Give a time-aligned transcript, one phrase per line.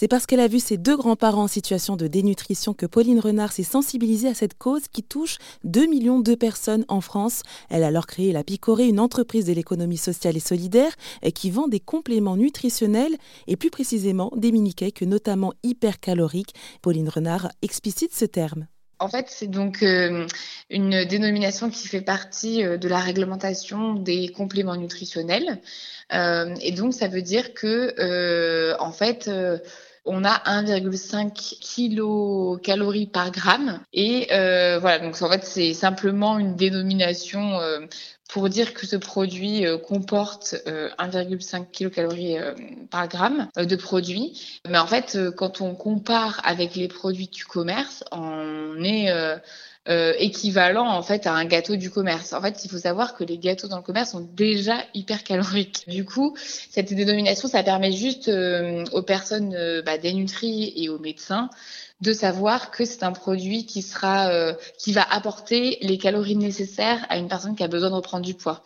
[0.00, 3.50] C'est parce qu'elle a vu ses deux grands-parents en situation de dénutrition que Pauline Renard
[3.50, 7.42] s'est sensibilisée à cette cause qui touche 2 millions de personnes en France.
[7.68, 10.94] Elle a alors créé la Picorée, une entreprise de l'économie sociale et solidaire
[11.34, 13.16] qui vend des compléments nutritionnels
[13.48, 16.54] et plus précisément des mini-cakes notamment hypercaloriques.
[16.80, 18.68] Pauline Renard explicite ce terme.
[19.00, 20.26] En fait, c'est donc euh,
[20.70, 25.60] une dénomination qui fait partie euh, de la réglementation des compléments nutritionnels.
[26.12, 29.30] Euh, et donc, ça veut dire que, en fait,
[30.04, 33.80] on a 1,5 kilocalories par gramme.
[33.92, 37.58] Et voilà, donc en fait, c'est simplement une dénomination
[38.28, 42.52] pour dire que ce produit euh, comporte 1,5 euh, kilocalories euh,
[42.90, 44.60] par gramme de produit.
[44.68, 49.10] Mais en fait, quand on compare avec les produits du commerce, on est
[50.18, 52.34] équivalent en fait à un gâteau du commerce.
[52.34, 55.84] En fait, il faut savoir que les gâteaux dans le commerce sont déjà hyper caloriques.
[55.88, 58.30] Du coup, cette dénomination, ça permet juste
[58.92, 61.48] aux personnes bah, dénutries et aux médecins
[62.00, 67.04] de savoir que c'est un produit qui sera, euh, qui va apporter les calories nécessaires
[67.08, 68.62] à une personne qui a besoin de reprendre du poids.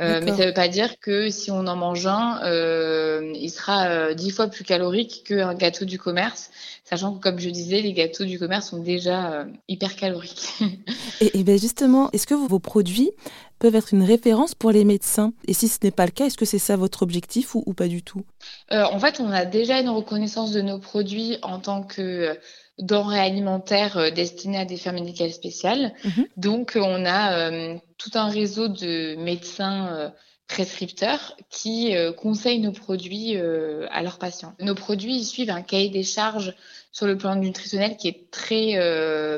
[0.00, 3.48] Euh, mais ça ne veut pas dire que si on en mange un, euh, il
[3.48, 6.50] sera dix fois plus calorique qu'un gâteau du commerce,
[6.84, 10.48] sachant que, comme je disais, les gâteaux du commerce sont déjà hyper caloriques.
[11.20, 13.12] et, et ben justement, est-ce que vos produits
[13.60, 15.32] peuvent être une référence pour les médecins?
[15.46, 17.72] Et si ce n'est pas le cas, est-ce que c'est ça votre objectif ou, ou
[17.72, 18.24] pas du tout?
[18.72, 22.36] En fait, on a déjà une reconnaissance de nos produits en tant que
[22.78, 25.94] denrées alimentaires euh, destinées à des fins médicales spéciales.
[26.04, 26.26] Mhm.
[26.36, 30.10] Donc, on a euh, tout un réseau de médecins euh,
[30.46, 34.54] prescripteurs qui conseillent nos produits à leurs patients.
[34.60, 36.54] Nos produits suivent un cahier des charges
[36.92, 38.78] sur le plan nutritionnel qui est très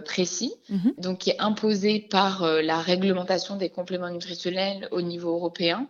[0.05, 0.95] précis, mhm.
[0.99, 5.87] donc qui est imposé par la réglementation des compléments nutritionnels au niveau européen.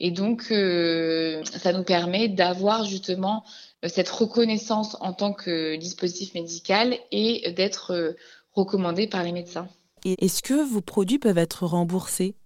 [0.00, 3.44] Et donc, ça nous permet d'avoir justement
[3.84, 8.12] euh, cette reconnaissance en tant que dispositif médical et d'être euh,
[8.52, 9.68] recommandé par les médecins.
[10.04, 12.36] Est-ce que vos produits peuvent être remboursés?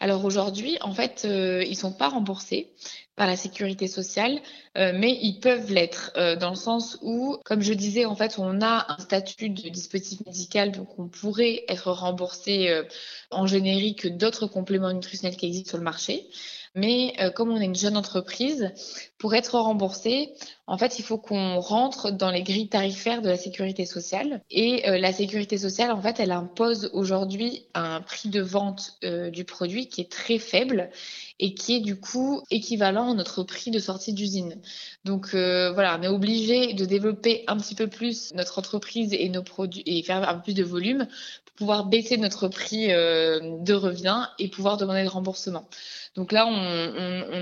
[0.00, 2.72] Alors aujourd'hui, en fait, euh, ils ne sont pas remboursés
[3.16, 4.40] par la sécurité sociale,
[4.74, 6.10] mais ils peuvent l'être
[6.40, 10.26] dans le sens où, comme je disais, en fait, on a un statut de dispositif
[10.26, 12.82] médical, donc on pourrait être remboursé
[13.30, 16.26] en générique d'autres compléments nutritionnels qui existent sur le marché.
[16.74, 18.72] Mais euh, comme on est une jeune entreprise,
[19.18, 20.34] pour être remboursé,
[20.66, 24.42] en fait, il faut qu'on rentre dans les grilles tarifaires de la sécurité sociale.
[24.50, 29.30] Et euh, la sécurité sociale, en fait, elle impose aujourd'hui un prix de vente euh,
[29.30, 30.90] du produit qui est très faible
[31.38, 34.60] et qui est du coup équivalent à notre prix de sortie d'usine.
[35.04, 39.42] Donc voilà, on est obligé de développer un petit peu plus notre entreprise et nos
[39.42, 41.06] produits et faire un peu plus de volume
[41.44, 45.68] pour pouvoir baisser notre prix de revient et pouvoir demander le remboursement.
[46.14, 46.63] Donc là, on,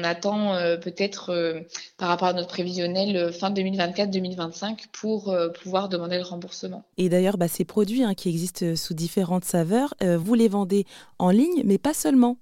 [0.04, 1.60] attend euh, peut-être euh,
[1.96, 6.84] par rapport à notre prévisionnel euh, fin 2024-2025 pour pouvoir demander le remboursement.
[6.98, 10.86] Et d'ailleurs, bah, ces produits hein, qui existent sous différentes saveurs, vous les vendez
[11.18, 12.36] en ligne, mais pas seulement.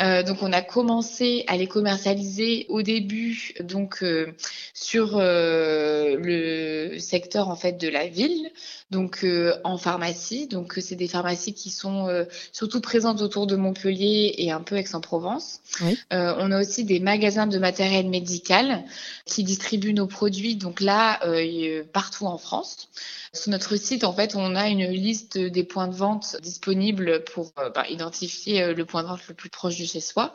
[0.00, 4.34] Euh, donc on a commencé à les commercialiser au début donc euh,
[4.74, 8.50] sur euh, le secteur en fait de la ville,
[8.90, 9.26] donc
[9.64, 10.46] en pharmacie.
[10.46, 12.08] Donc c'est des pharmacies qui sont
[12.52, 15.60] surtout présentes autour de Montpellier et un peu Aix-en-Provence.
[16.10, 18.84] on a aussi des magasins de matériel médical
[19.24, 21.20] qui distribuent nos produits donc là
[21.92, 22.88] partout en France.
[23.32, 27.52] Sur notre site, en fait, on a une liste des points de vente disponibles pour
[27.56, 30.34] bah, identifier le point de vente le plus proche de chez soi.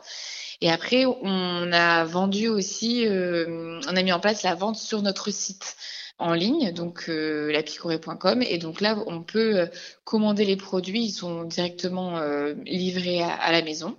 [0.60, 5.02] Et après, on a vendu aussi, euh, on a mis en place la vente sur
[5.02, 5.76] notre site
[6.22, 8.42] en ligne, donc euh, lapicoré.com.
[8.42, 9.66] Et donc là, on peut euh,
[10.04, 13.96] commander les produits, ils sont directement euh, livrés à, la maison.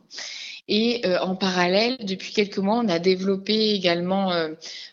[0.70, 4.32] Et en parallèle, depuis quelques mois, on a développé également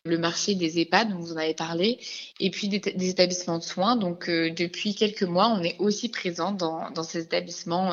[0.03, 2.01] le marché des EHPAD, dont vous en avez parlé,
[2.41, 3.95] et puis des, établissements de soins.
[3.95, 7.93] Donc depuis quelques mois, on est aussi présent dans, dans ces établissements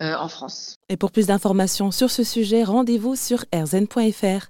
[0.00, 0.74] en France.
[0.88, 4.46] Et pour plus d'informations sur ce sujet, rendez-vous sur rzn.fr.